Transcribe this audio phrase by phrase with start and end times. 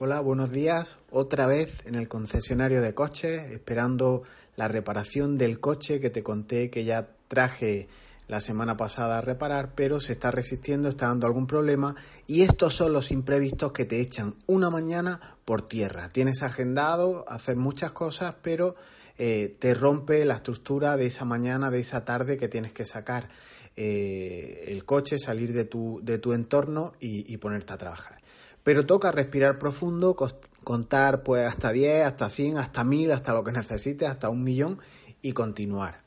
[0.00, 0.96] Hola, buenos días.
[1.10, 4.22] Otra vez en el concesionario de coches, esperando
[4.54, 7.88] la reparación del coche que te conté que ya traje
[8.28, 11.96] la semana pasada a reparar, pero se está resistiendo, está dando algún problema
[12.28, 16.10] y estos son los imprevistos que te echan una mañana por tierra.
[16.10, 18.76] Tienes agendado hacer muchas cosas, pero
[19.18, 23.26] eh, te rompe la estructura de esa mañana, de esa tarde que tienes que sacar
[23.74, 28.16] eh, el coche, salir de tu, de tu entorno y, y ponerte a trabajar.
[28.68, 30.14] Pero toca respirar profundo,
[30.62, 34.78] contar pues hasta 10, hasta 100, hasta 1000, hasta lo que necesites, hasta un millón
[35.22, 36.04] y continuar.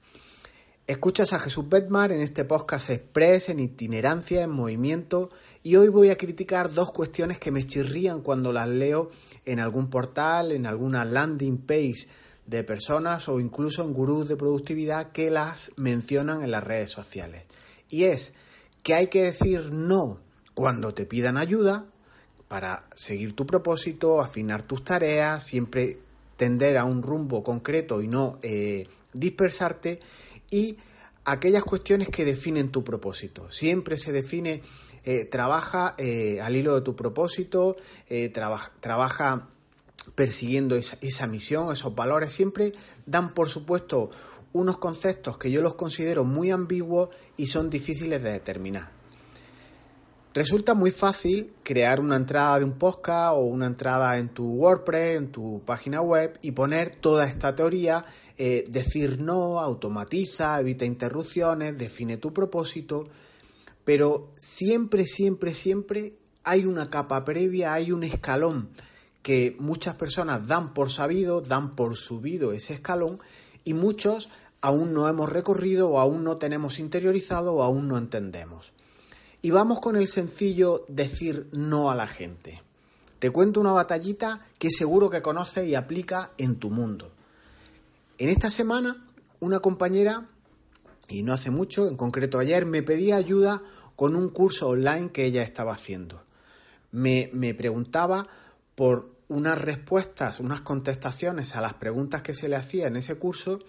[0.86, 5.32] Escuchas a Jesús Betmar en este podcast Express, en itinerancia, en movimiento,
[5.64, 9.10] y hoy voy a criticar dos cuestiones que me chirrían cuando las leo
[9.44, 12.08] en algún portal, en alguna landing page
[12.46, 17.42] de personas o incluso en gurús de productividad que las mencionan en las redes sociales.
[17.90, 18.36] Y es
[18.84, 20.20] que hay que decir no
[20.54, 21.88] cuando te pidan ayuda
[22.52, 26.00] para seguir tu propósito, afinar tus tareas, siempre
[26.36, 30.02] tender a un rumbo concreto y no eh, dispersarte
[30.50, 30.76] y
[31.24, 33.50] aquellas cuestiones que definen tu propósito.
[33.50, 34.62] Siempre se define,
[35.06, 37.78] eh, trabaja eh, al hilo de tu propósito,
[38.34, 39.48] trabaja
[40.14, 42.74] persiguiendo esa, esa misión, esos valores, siempre
[43.06, 44.12] dan por supuesto
[44.52, 49.01] unos conceptos que yo los considero muy ambiguos y son difíciles de determinar.
[50.34, 55.18] Resulta muy fácil crear una entrada de un podcast o una entrada en tu WordPress,
[55.18, 58.06] en tu página web y poner toda esta teoría
[58.38, 63.10] eh, decir no, automatiza, evita interrupciones, define tu propósito,
[63.84, 66.14] pero siempre, siempre, siempre
[66.46, 68.70] hay una capa previa, hay un escalón
[69.22, 73.20] que muchas personas dan por sabido, dan por subido ese escalón
[73.66, 74.30] y muchos
[74.62, 78.74] aún no hemos recorrido o aún no tenemos interiorizado o aún no entendemos.
[79.42, 82.62] Y vamos con el sencillo decir no a la gente.
[83.20, 87.12] Te cuento una batallita que seguro que conoces y aplica en tu mundo.
[88.18, 89.04] En esta semana,
[89.40, 90.28] una compañera,
[91.08, 93.62] y no hace mucho, en concreto ayer, me pedía ayuda
[93.96, 96.24] con un curso online que ella estaba haciendo.
[96.92, 98.28] Me, me preguntaba
[98.76, 103.60] por unas respuestas, unas contestaciones a las preguntas que se le hacía en ese curso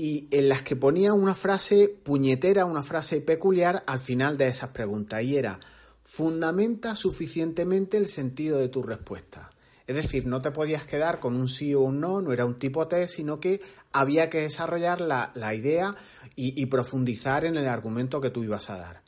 [0.00, 4.70] y en las que ponía una frase puñetera, una frase peculiar al final de esas
[4.70, 5.58] preguntas y era
[6.04, 9.50] fundamenta suficientemente el sentido de tu respuesta.
[9.88, 12.60] Es decir, no te podías quedar con un sí o un no, no era un
[12.60, 13.60] tipo test, sino que
[13.92, 15.96] había que desarrollar la, idea
[16.36, 19.02] y, profundizar en el argumento que tú ibas a dar.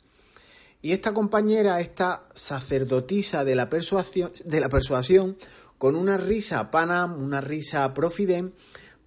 [0.81, 5.37] Y esta compañera, esta sacerdotisa de la persuasión, de la persuasión
[5.77, 8.51] con una risa panam, una risa profidem,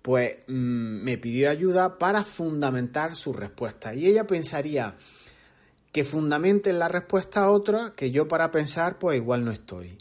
[0.04, 3.94] pues mm, me pidió ayuda para fundamentar su respuesta.
[3.94, 4.94] Y ella pensaría
[5.91, 9.98] que fundamente la respuesta a otra que yo para pensar, pues igual no estoy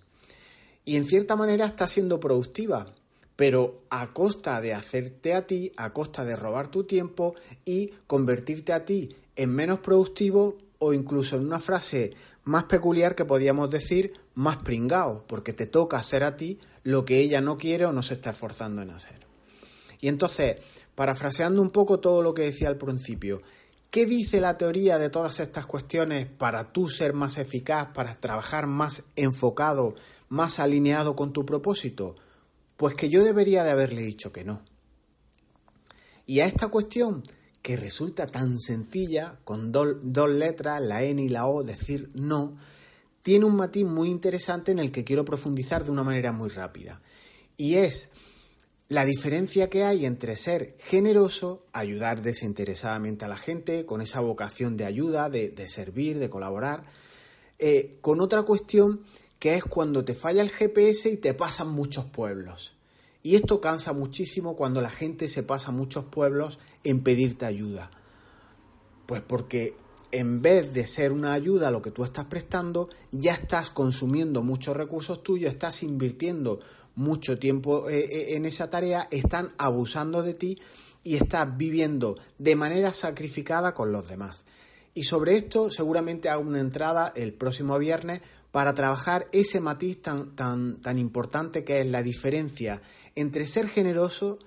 [0.86, 2.94] y en cierta manera está siendo productiva,
[3.36, 8.74] pero a costa de hacerte a ti, a costa de robar tu tiempo y convertirte
[8.74, 12.14] a ti en menos productivo o incluso en una frase
[12.44, 17.20] más peculiar que podríamos decir más pringao, porque te toca hacer a ti lo que
[17.20, 19.23] ella no quiere o no se está esforzando en hacer.
[20.04, 20.58] Y entonces,
[20.96, 23.42] parafraseando un poco todo lo que decía al principio,
[23.90, 28.68] ¿qué dice la teoría de todas estas cuestiones para tú ser más eficaz, para trabajar
[28.68, 29.96] más enfocado,
[30.28, 32.18] más alineado con tu propósito?
[32.76, 34.66] Pues que yo debería de haberle dicho que no.
[36.26, 37.24] Y a esta cuestión,
[37.62, 42.58] que resulta tan sencilla, con dos letras, la N y la O, decir no,
[43.22, 47.02] tiene un matiz muy interesante en el que quiero profundizar de una manera muy rápida.
[47.56, 48.10] Y es
[48.90, 54.78] la diferencia que hay entre ser generoso, ayudar desinteresadamente a la gente, con esa vocación
[54.78, 56.84] de ayuda, de, servir, de colaborar,
[57.60, 59.02] eh, con otra cuestión
[59.40, 62.74] que es cuando te falla el GPS y te pasan muchos pueblos.
[63.24, 67.90] Y esto cansa muchísimo cuando la gente se pasa muchos pueblos en pedirte ayuda.
[69.06, 69.76] Pues porque
[70.12, 74.44] en vez de ser una ayuda a lo que tú estás prestando, ya estás consumiendo
[74.44, 76.60] muchos recursos tuyos, estás invirtiendo
[76.96, 80.60] mucho tiempo eh, eh, en esa tarea, están abusando de ti
[81.04, 84.46] y estás viviendo de manera sacrificada con los demás.
[84.94, 90.36] Y sobre esto seguramente hago una entrada el próximo viernes para trabajar ese matiz tan,
[90.36, 92.82] tan, tan importante que es la diferencia
[93.16, 94.40] entre ser generoso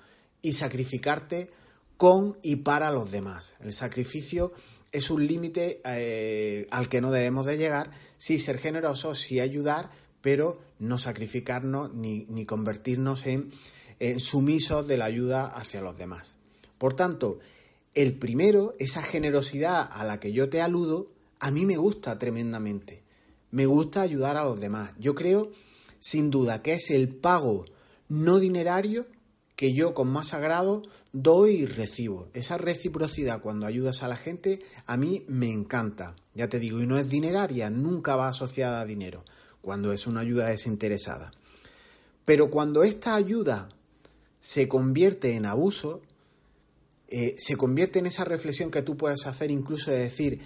[0.42, 1.50] y sacrificarte
[1.96, 3.54] con y para los demás.
[3.60, 4.52] El sacrificio
[4.92, 9.90] es un límite eh, al que no debemos de llegar, sí ser generosos, sí ayudar,
[10.26, 13.52] pero no sacrificarnos ni, ni convertirnos en,
[14.00, 16.34] en sumisos de la ayuda hacia los demás.
[16.78, 17.38] Por tanto,
[17.94, 23.06] el primero, esa generosidad a la que yo te aludo, a mí me gusta tremendamente
[23.50, 24.90] me gusta ayudar a los demás.
[24.99, 25.50] Yo creo
[25.99, 27.64] sin duda, que es el pago
[28.08, 29.06] no dinerario
[29.56, 30.82] que yo con más agrado
[31.12, 32.28] doy y recibo.
[32.34, 36.14] Esa reciprocidad cuando ayudas a la gente a mí me encanta.
[36.34, 39.25] Ya te digo, y no es dineraria, nunca va asociada a dinero,
[39.66, 41.32] cuando es una ayuda desinteresada.
[42.24, 43.68] Pero cuando esta ayuda
[44.38, 46.02] se convierte en abuso,
[47.08, 50.40] eh, se convierte en esa reflexión que tú puedes hacer incluso de decir,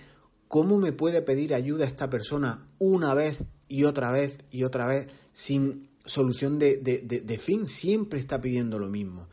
[0.49, 5.09] ¿cómo me puede pedir ayuda esta persona una vez y otra vez y otra vez
[5.35, 9.29] sin solución de, de, fin, siempre está pidiendo lo mismo.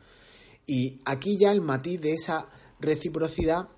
[0.66, 2.46] Y aquí ya el matiz de esa
[2.78, 3.68] reciprocidad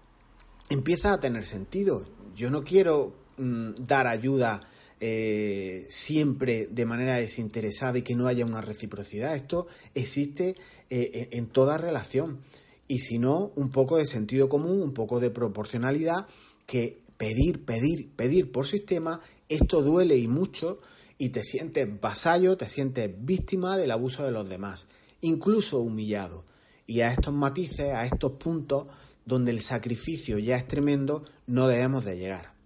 [0.71, 2.05] empieza a tener sentido.
[2.35, 4.69] Yo no quiero mm, dar ayuda
[5.01, 9.35] eh, siempre de manera desinteresada y que no haya una reciprocidad.
[9.35, 10.57] Esto existe
[10.91, 12.41] eh, en toda relación.
[12.87, 16.27] Y si no, un poco de sentido común, un poco de proporcionalidad,
[16.67, 20.79] que pedir, pedir, pedir por sistema, esto duele y mucho
[21.19, 24.87] y te sientes vasallo, te sientes víctima del abuso de los demás,
[25.21, 26.45] incluso humillado.
[26.87, 28.87] Y a estos matices, a estos puntos
[29.25, 32.60] donde el sacrificio ya es tremendo, no debemos de llegar.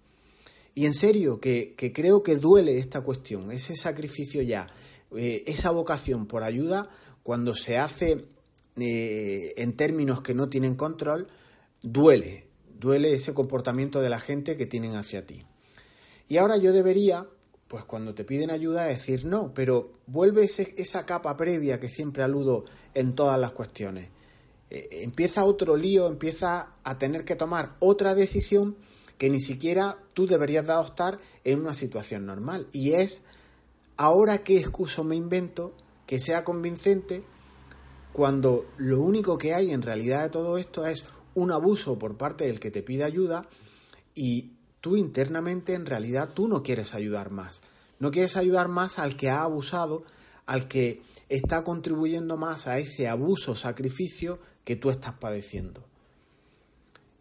[0.75, 4.69] Y en serio, que, creo que duele esta cuestión, ese sacrificio ya,
[5.17, 6.89] eh, esa vocación por ayuda,
[7.23, 8.27] cuando se hace
[8.77, 11.29] eh, en términos que no tienen control,
[11.81, 12.47] duele,
[12.79, 15.45] duele ese comportamiento de la gente que tienen hacia ti.
[16.29, 17.29] Y ahora yo debería,
[17.69, 22.65] pues cuando te piden ayuda decir no, pero vuelve esa capa previa que siempre aludo
[22.95, 24.09] en todas las cuestiones.
[24.71, 28.77] Eh, empieza otro lío, empieza a tener que tomar otra decisión
[29.19, 32.69] que ni siquiera tú deberías de adoptar en una situación normal.
[32.73, 33.23] Y es,
[33.97, 35.73] ahora qué excuso me invento
[36.07, 37.23] que sea convincente
[38.13, 42.45] cuando lo único que hay en realidad de todo esto es un abuso por parte
[42.45, 43.47] del que te pide ayuda
[44.15, 47.61] y tú internamente en realidad tú no quieres ayudar más.
[47.99, 50.05] No quieres ayudar más al que ha abusado,
[50.47, 55.85] al que está contribuyendo más a ese abuso, sacrificio que tú estás padeciendo.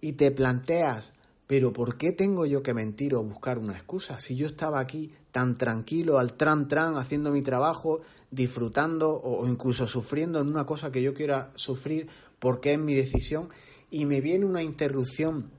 [0.01, 1.13] Y te planteas,
[1.48, 4.19] pero ¿por qué tengo yo que mentir o buscar una excusa?
[4.19, 8.01] Si yo estaba aquí tan tranquilo, al tran tran, haciendo mi trabajo,
[8.31, 12.07] disfrutando o incluso sufriendo en una cosa que yo quiera sufrir
[12.40, 13.50] porque es mi decisión,
[13.90, 15.51] y me viene una interrupción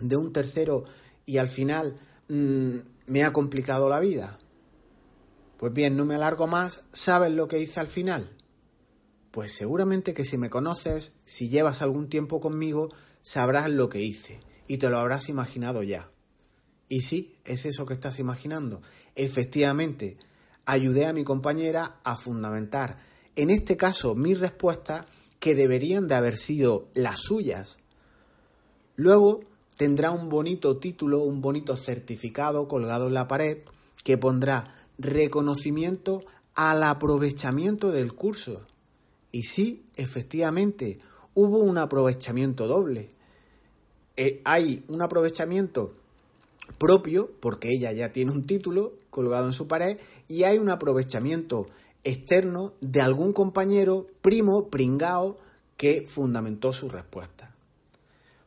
[0.00, 0.84] de un tercero
[1.24, 1.98] y al final
[2.28, 2.76] mm,
[3.06, 4.38] me ha complicado la vida.
[5.56, 8.30] Pues bien, no me alargo más, ¿sabes lo que hice al final?
[9.30, 12.90] Pues seguramente que si me conoces, si llevas algún tiempo conmigo,
[13.22, 16.10] sabrás lo que hice y te lo habrás imaginado ya.
[16.88, 18.80] Y sí, es eso que estás imaginando.
[19.14, 20.16] Efectivamente,
[20.64, 22.98] ayudé a mi compañera a fundamentar,
[23.34, 25.04] en este caso, mis respuestas
[25.38, 27.78] que deberían de haber sido las suyas.
[28.96, 29.40] Luego
[29.76, 33.58] tendrá un bonito título, un bonito certificado colgado en la pared
[34.02, 36.24] que pondrá reconocimiento
[36.54, 38.62] al aprovechamiento del curso.
[39.30, 40.98] Y sí, efectivamente,
[41.34, 43.10] hubo un aprovechamiento doble.
[44.16, 45.92] Eh, hay un aprovechamiento
[46.78, 49.98] propio, porque ella ya tiene un título colgado en su pared,
[50.28, 51.66] y hay un aprovechamiento
[52.04, 55.38] externo de algún compañero, primo, pringao,
[55.76, 57.54] que fundamentó su respuesta.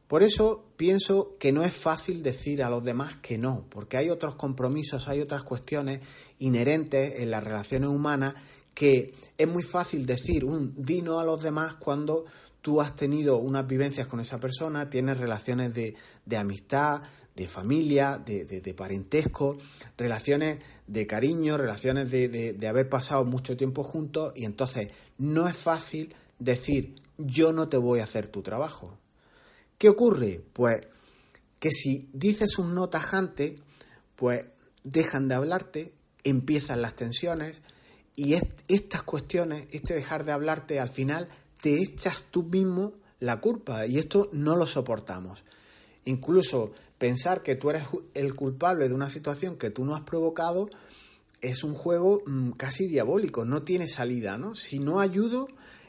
[0.07, 4.09] Por eso pienso que no es fácil decir a los demás que no, porque hay
[4.09, 5.99] otros compromisos, hay otras cuestiones
[6.39, 8.33] inherentes en las relaciones humanas
[8.73, 12.25] que es muy fácil decir un dino a los demás cuando
[12.61, 15.95] tú has tenido unas vivencias con esa persona, tienes relaciones de,
[16.37, 17.01] amistad,
[17.35, 19.57] de familia, de, parentesco,
[19.97, 25.55] relaciones de cariño, relaciones de, de haber pasado mucho tiempo juntos y entonces no es
[25.55, 28.97] fácil decir yo no te voy a hacer tu trabajo.
[29.77, 30.41] ¿Qué ocurre?
[30.53, 30.87] Pues
[31.59, 33.57] que si dices un no tajante,
[34.15, 34.45] pues
[34.83, 37.61] dejan de hablarte, empiezan las tensiones
[38.15, 38.35] y
[38.67, 41.29] estas cuestiones, este dejar de hablarte, al final
[41.61, 45.43] te echas tú mismo la culpa y esto no lo soportamos.
[46.05, 50.69] Incluso pensar que tú eres el culpable de una situación que tú no has provocado
[51.41, 54.55] es un juego mm, casi diabólico, no tiene salida, ¿no?
[54.55, 55.47] Si no ayudo,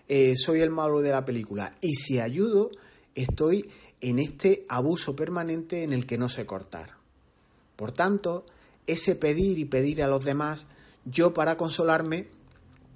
[0.09, 2.71] eh, soy el malo de la película y si ayudo,
[3.15, 3.69] estoy
[4.01, 6.95] en este abuso permanente en el que no sé cortar.
[7.77, 8.45] Por tanto,
[8.87, 10.67] ese pedir y pedir a los demás,
[11.05, 12.29] yo para consolarme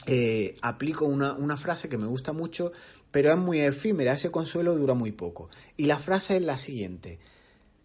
[0.06, 2.72] eh, aplico una, una frase que me gusta mucho,
[3.10, 5.48] pero es muy efímera, ese consuelo dura muy poco.
[5.76, 7.18] Y la frase es la siguiente,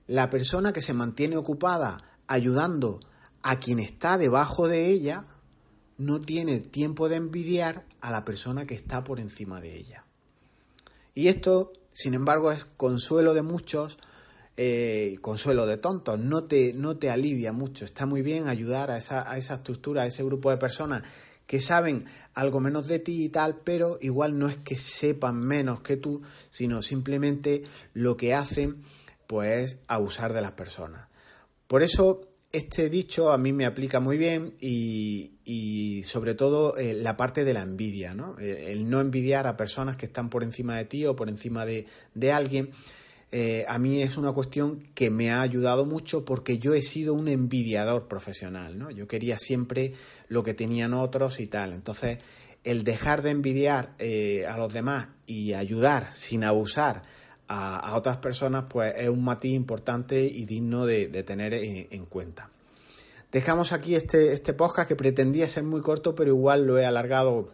[0.08, 3.00] la persona que se mantiene ocupada ayudando
[3.42, 5.26] a quien está debajo de ella,
[5.98, 10.06] no tiene tiempo de envidiar a la persona que está por encima de ella.
[11.14, 13.98] Y esto, sin embargo, es consuelo de muchos
[14.62, 17.86] eh, consuelo de tontos, no te, no te alivia mucho.
[17.86, 21.04] Está muy bien ayudar a esa, a esa estructura, a ese grupo de personas
[21.50, 25.82] que saben algo menos de ti y tal, pero igual no es que sepan menos
[25.82, 27.64] que tú, sino simplemente
[27.96, 28.84] lo que hacen
[29.26, 31.08] pues abusar de las personas.
[31.66, 37.18] Por eso este dicho a mí me aplica muy bien y, sobre todo eh, la
[37.18, 38.38] parte de la envidia, ¿no?
[38.38, 41.66] Eh, el no envidiar a personas que están por encima de ti o por encima
[41.66, 41.88] de,
[42.32, 42.70] alguien.
[43.32, 47.14] Eh, a mí es una cuestión que me ha ayudado mucho porque yo he sido
[47.14, 48.90] un envidiador profesional, ¿no?
[48.90, 49.94] Yo quería siempre
[50.28, 51.74] lo que tenían otros y tal.
[51.74, 52.18] Entonces,
[52.64, 53.96] el dejar de envidiar
[54.48, 57.04] a los demás y ayudar sin abusar
[57.50, 62.50] a, otras personas, pues es un matiz importante y digno de, tener en, cuenta.
[63.32, 67.50] Dejamos aquí este, este podcast que pretendía ser muy corto, pero igual lo he alargado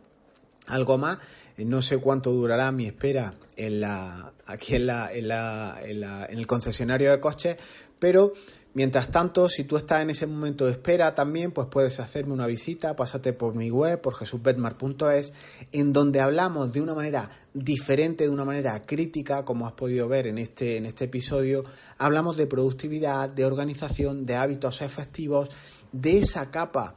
[0.68, 1.18] algo más.
[1.58, 6.38] Eh, no sé cuánto durará mi espera en la, aquí en, la, en, la, en
[6.38, 7.58] el concesionario de coches,
[8.00, 8.34] pero
[8.76, 12.46] Mientras tanto, si tú estás en ese momento de espera también, pues puedes hacerme una
[12.46, 15.32] visita, pásate por mi web, por jesusbetmar.es,
[15.72, 20.28] en donde hablamos de una manera diferente, de una manera crítica, como has podido ver
[20.28, 21.64] en este, en este episodio,
[21.98, 25.52] hablamos de productividad, de organización, de hábitos efectivos,
[25.94, 26.96] de esa capa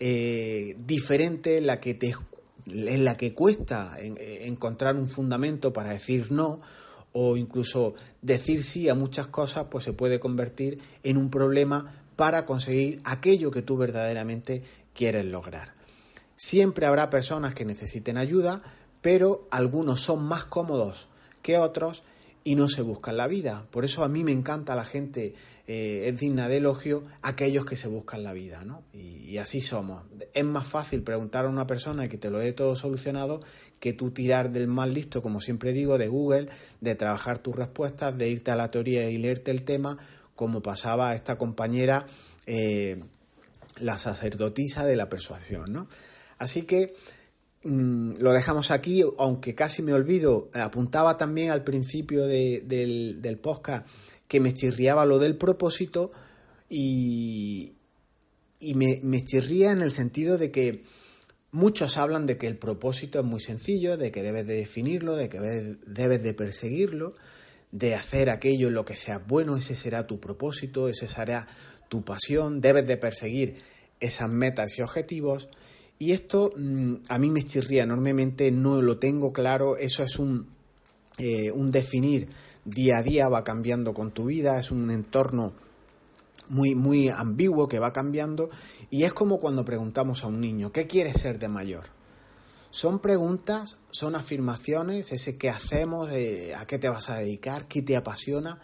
[0.00, 2.14] eh, diferente en la que te
[2.70, 6.60] en la que cuesta encontrar un fundamento para decir no,
[7.12, 12.44] o incluso decir sí a muchas cosas, pues se puede convertir en un problema para
[12.44, 15.74] conseguir aquello que tú verdaderamente quieres lograr.
[16.36, 18.62] Siempre habrá personas que necesiten ayuda,
[19.00, 21.08] pero algunos son más cómodos
[21.42, 22.02] que otros
[22.44, 23.66] y no se buscan la vida.
[23.70, 25.34] Por eso a mí me encanta la gente,
[25.66, 28.82] eh, es digna de elogio, aquellos que se buscan la vida, ¿no?
[28.92, 30.04] Y, así somos.
[30.32, 33.40] Es más fácil preguntar a una persona que te lo dé todo solucionado
[33.78, 36.48] que tú tirar del más listo, como siempre digo, de Google,
[36.80, 39.98] de trabajar tus respuestas, de irte a la teoría y leerte el tema,
[40.34, 42.06] como pasaba a esta compañera,
[42.46, 43.00] eh,
[43.80, 45.88] la sacerdotisa de la persuasión, ¿no?
[46.38, 46.94] Así que
[47.64, 53.86] mm, lo dejamos aquí, aunque casi me olvido, apuntaba también al principio del, del podcast
[54.26, 56.12] que me chirriaba lo del propósito
[56.68, 57.72] y,
[58.60, 60.84] y me, me chirría en el sentido de que
[61.50, 65.30] Muchos hablan de que el propósito es muy sencillo, de que debes de definirlo, de
[65.30, 65.40] que
[65.86, 67.14] debes de perseguirlo,
[67.72, 71.46] de hacer aquello en lo que sea bueno, ese será tu propósito, ese será
[71.88, 73.62] tu pasión, debes de perseguir
[73.98, 75.48] esas metas y objetivos.
[75.98, 80.48] Y esto mm, a mí me chirría enormemente, no lo tengo claro, eso es un,
[81.18, 82.28] eh, un definir
[82.64, 85.54] día a día, va cambiando con tu vida, es un entorno
[86.48, 88.48] muy, muy ambiguo que va cambiando
[88.90, 91.84] y es como cuando preguntamos a un niño, ¿qué quieres ser de mayor?
[92.70, 97.82] Son preguntas, son afirmaciones, ese qué hacemos, eh, a qué te vas a dedicar, qué
[97.82, 98.60] te apasiona,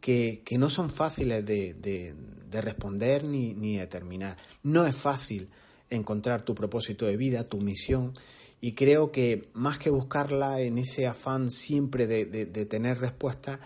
[0.00, 2.14] que, no son fáciles de, de,
[2.60, 4.38] responder ni, ni determinar.
[4.62, 5.50] No es fácil
[5.90, 8.12] encontrar tu propósito de vida, tu misión,
[8.60, 13.60] y creo que más que buscarla en ese afán siempre de, de tener respuestas,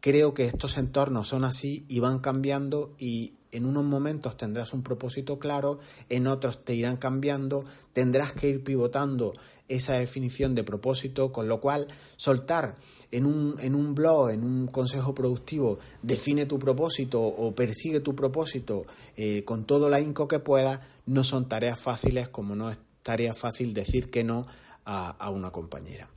[0.00, 4.82] Creo que estos entornos son así y van cambiando y en unos momentos tendrás un
[4.82, 5.78] propósito claro,
[6.08, 9.32] en otros te irán cambiando, tendrás que ir pivotando
[9.68, 12.76] esa definición de propósito, con lo cual soltar
[13.12, 18.16] en un, en un blog, en un consejo productivo, define tu propósito o persigue tu
[18.16, 18.84] propósito
[19.16, 23.32] eh, con todo el ahínco que pueda, no son tareas fáciles como no es tarea
[23.32, 24.46] fácil decir que no
[24.84, 26.08] a, a una compañera.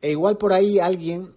[0.00, 1.32] E igual por ahí alguien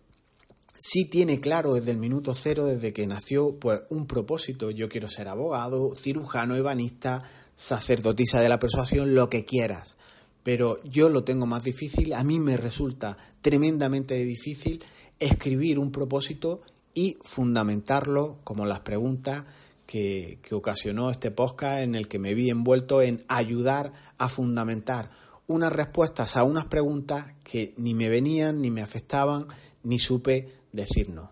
[0.78, 4.72] sí tiene claro desde el minuto cero, desde que nació, pues un propósito.
[4.72, 7.24] Yo quiero ser abogado, cirujano, ebanista,
[7.56, 9.98] sacerdotisa de la persuasión, lo que quieras.
[10.44, 14.84] Pero yo lo tengo más difícil, a mí me resulta tremendamente difícil
[15.20, 16.62] escribir un propósito
[16.94, 19.46] y fundamentarlo como las preguntas
[19.88, 25.10] que, que ocasionó este podcast en el que me vi envuelto en ayudar a fundamentar
[25.48, 29.48] unas respuestas a unas preguntas que ni me venían, ni me afectaban,
[29.84, 31.30] ni supe decirnos.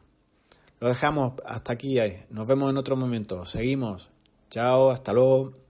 [0.80, 1.98] Lo dejamos hasta aquí.
[2.30, 3.46] Nos vemos en otro momento.
[3.46, 4.10] Seguimos.
[4.50, 5.63] Chao, hasta luego.